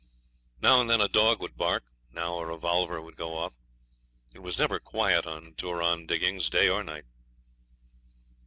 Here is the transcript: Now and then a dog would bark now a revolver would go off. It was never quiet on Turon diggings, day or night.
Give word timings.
Now 0.63 0.81
and 0.81 0.89
then 0.89 0.99
a 0.99 1.07
dog 1.07 1.39
would 1.41 1.55
bark 1.57 1.83
now 2.11 2.39
a 2.39 2.45
revolver 2.47 2.99
would 2.99 3.15
go 3.15 3.37
off. 3.37 3.53
It 4.33 4.39
was 4.41 4.57
never 4.57 4.79
quiet 4.79 5.27
on 5.27 5.53
Turon 5.53 6.07
diggings, 6.07 6.49
day 6.49 6.69
or 6.69 6.83
night. 6.83 7.05